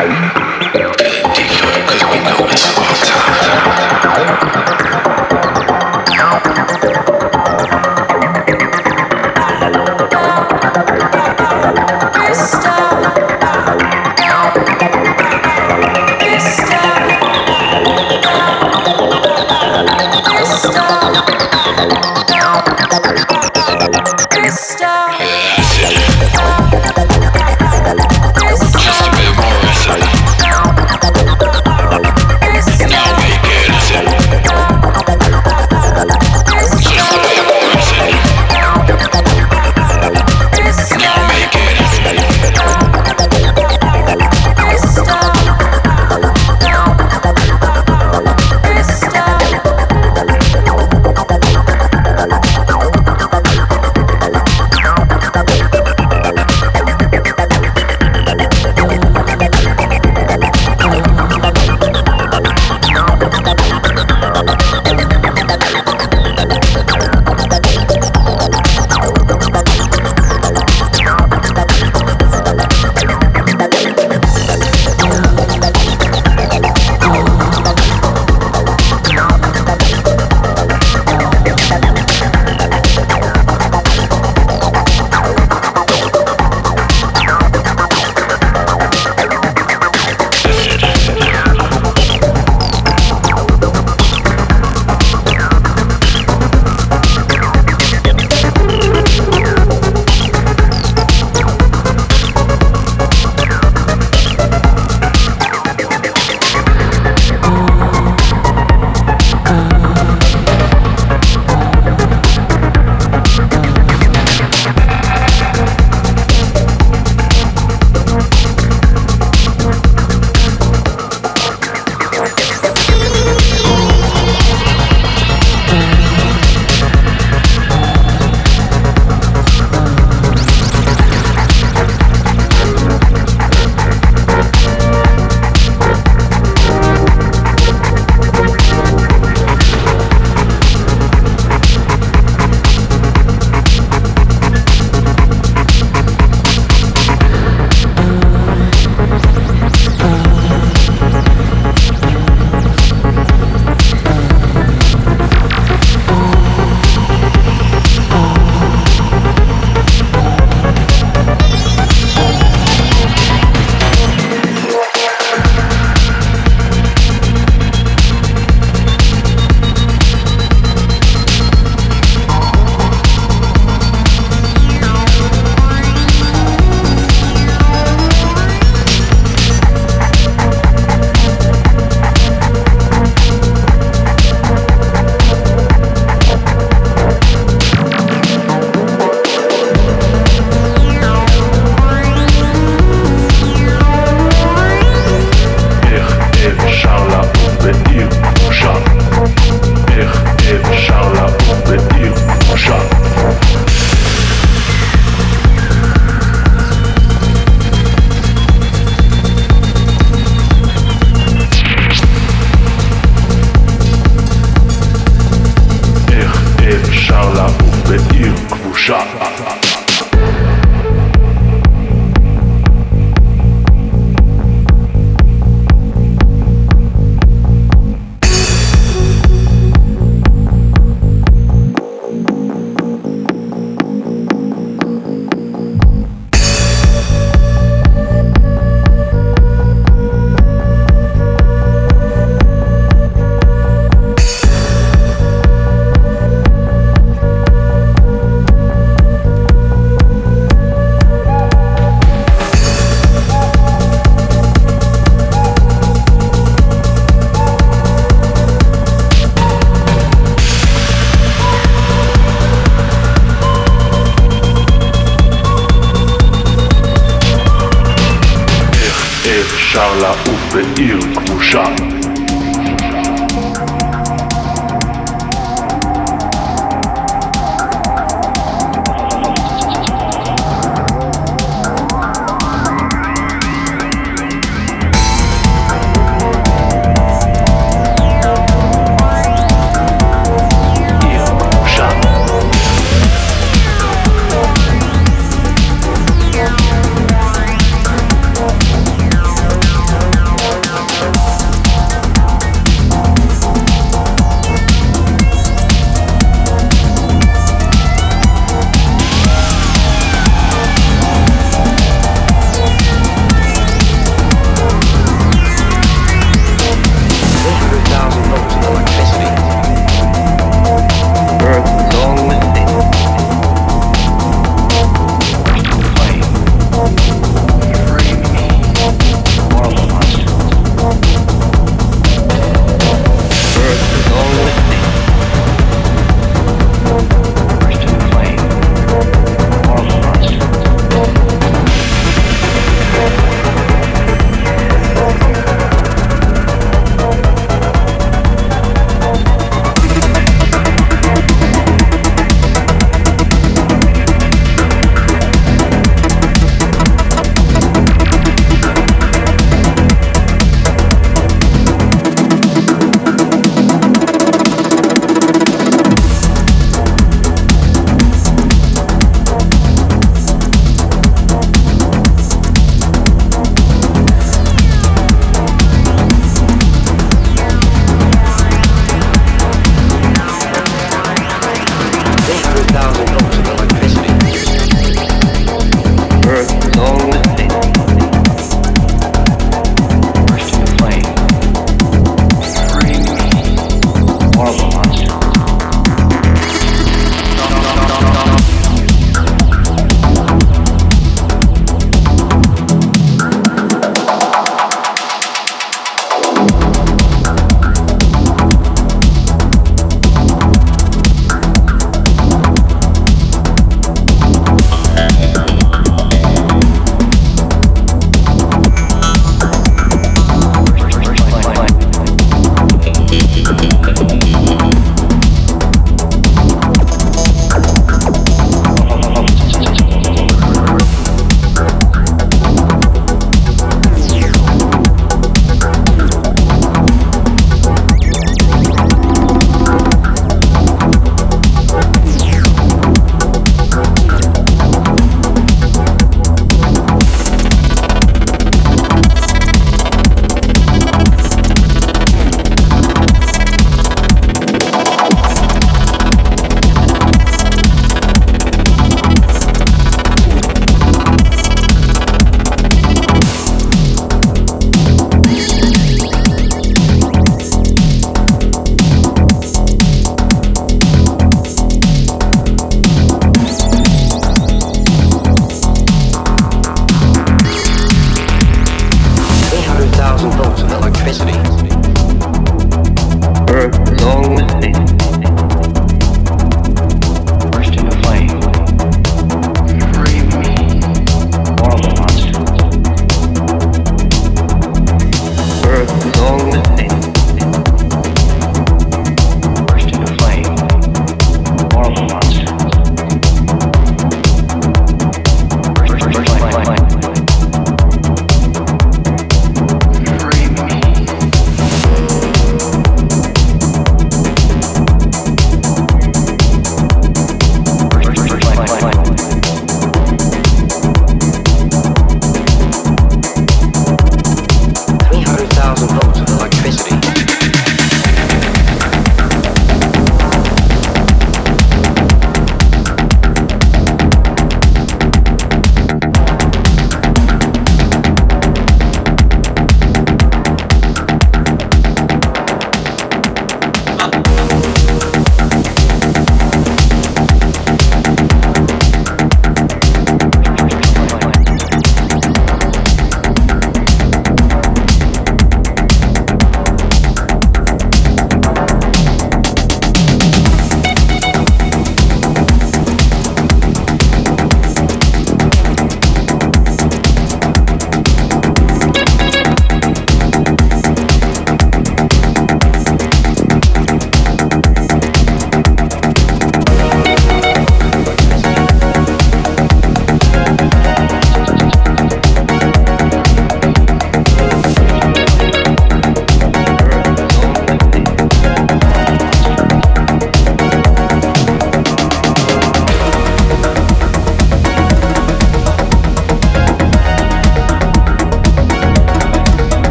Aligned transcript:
Bye. 0.00 0.49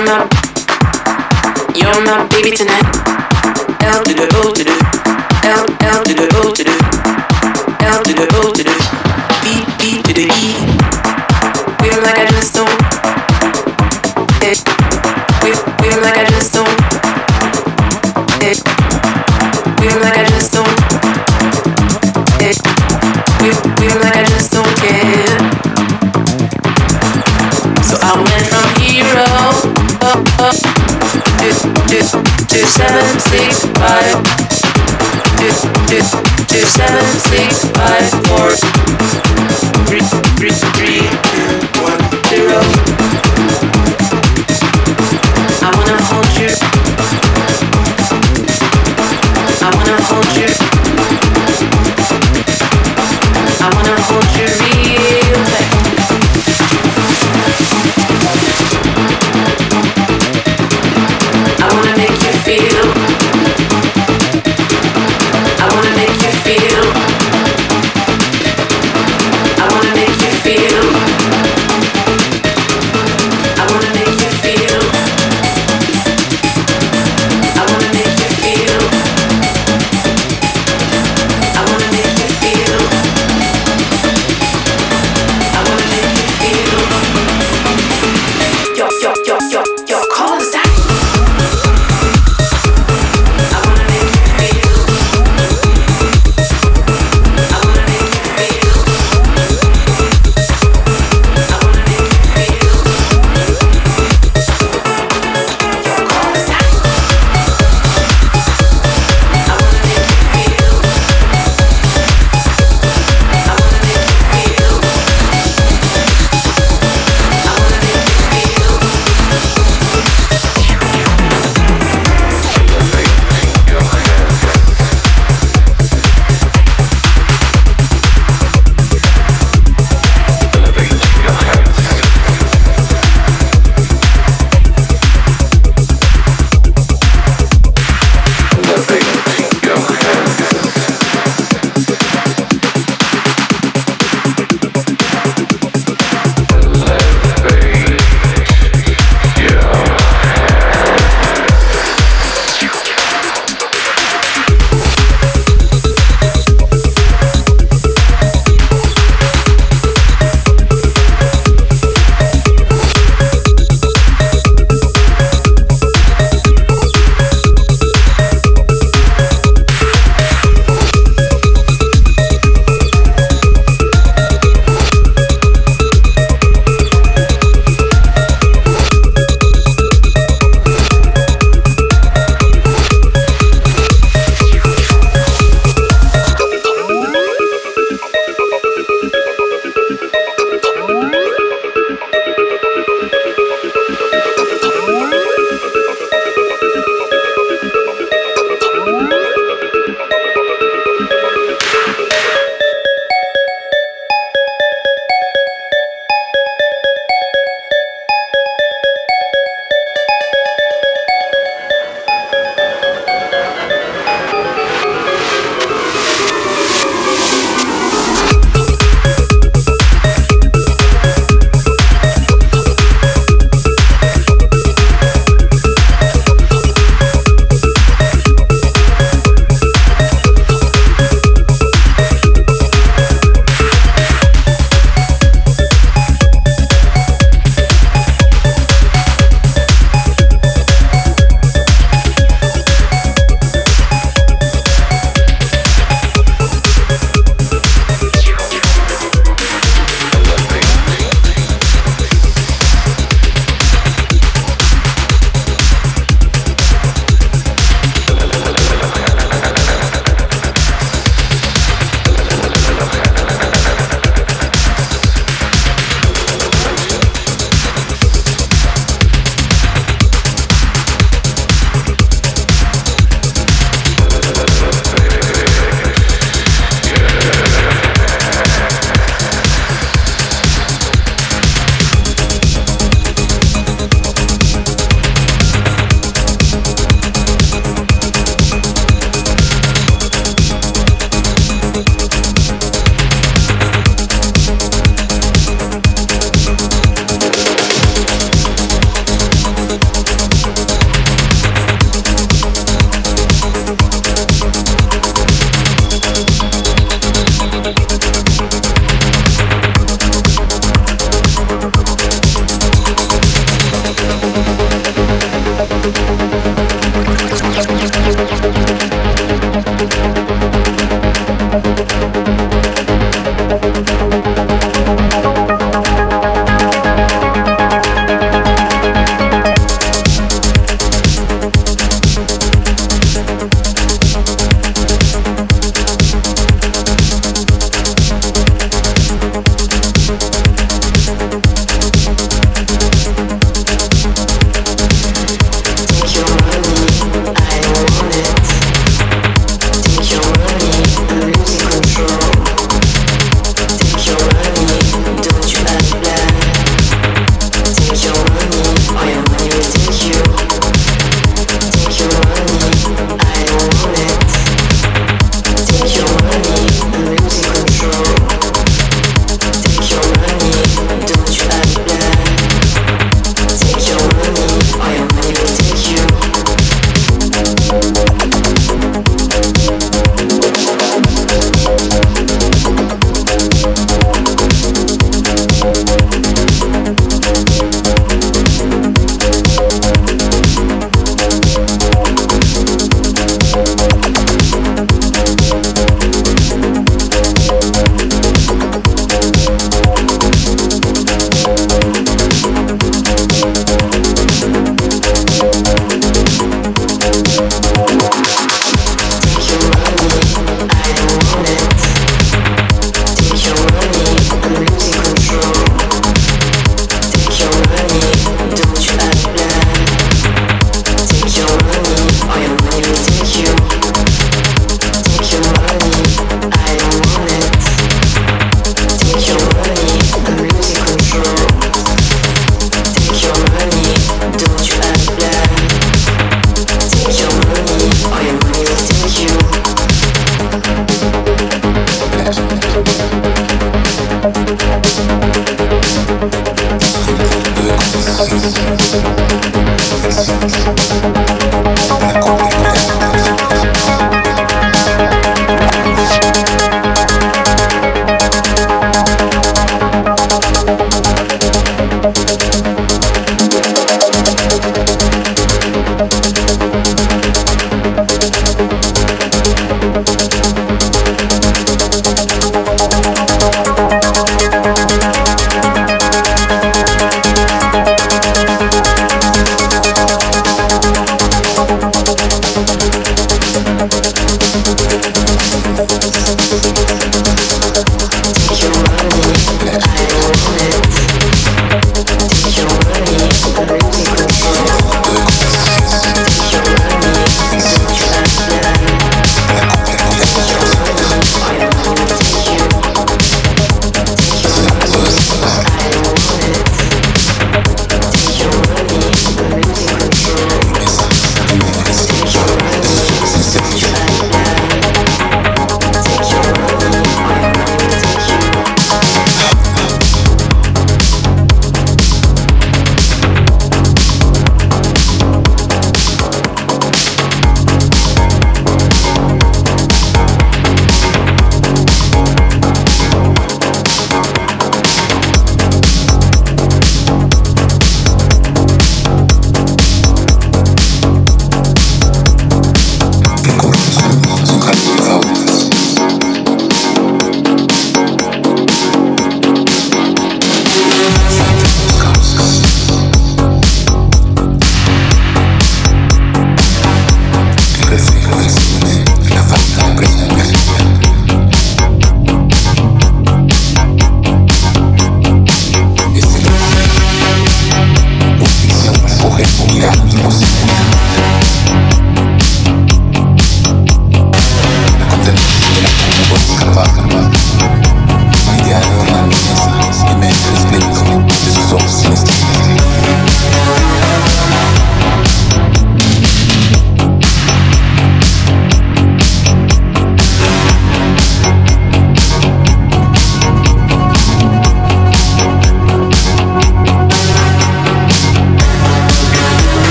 You're 0.00 0.08
my, 0.08 0.28
you're 1.74 2.04
my 2.06 2.26
baby 2.28 2.56
tonight. 2.56 2.86
L 3.82 4.02
to 4.02 4.14
the 4.14 4.32
O 4.36 4.50
to 4.50 4.64
the 4.64 4.89
seven 32.80 33.20
six 33.20 33.66
five. 33.76 34.16
Two 35.36 35.52
two 35.86 36.00
two 36.48 36.64
seven 36.64 37.04
six 37.20 37.64
five 37.76 38.08
four. 38.26 38.69